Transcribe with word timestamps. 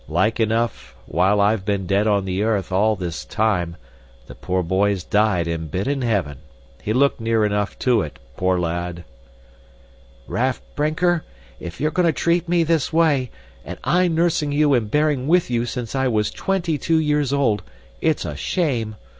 "Like 0.07 0.39
enough 0.39 0.95
while 1.05 1.39
I've 1.39 1.63
been 1.63 1.85
dead 1.85 2.07
on 2.07 2.25
the 2.25 2.41
earth, 2.41 2.71
all 2.71 2.95
this 2.95 3.23
time, 3.23 3.75
the 4.25 4.33
poor 4.33 4.63
boy's 4.63 5.03
died 5.03 5.47
and 5.47 5.69
been 5.69 5.87
in 5.87 6.01
heaven. 6.01 6.39
He 6.81 6.91
looked 6.91 7.19
near 7.21 7.45
enough 7.45 7.77
to 7.85 8.01
it, 8.01 8.17
poor 8.35 8.57
lad!" 8.59 9.03
"Raff 10.25 10.59
Brinker! 10.73 11.23
If 11.59 11.79
you're 11.79 11.91
going 11.91 12.07
to 12.07 12.11
treat 12.13 12.49
me 12.49 12.63
this 12.63 12.91
way, 12.91 13.29
and 13.63 13.77
I 13.83 14.07
nursing 14.07 14.51
you 14.51 14.73
and 14.73 14.89
bearing 14.89 15.27
with 15.27 15.51
you 15.51 15.67
since 15.67 15.93
I 15.93 16.07
was 16.07 16.31
twenty 16.31 16.79
two 16.79 16.97
years 16.97 17.31
old, 17.31 17.61
it's 18.01 18.25
a 18.25 18.35
shame. 18.35 18.95